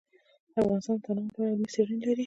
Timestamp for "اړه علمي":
1.41-1.67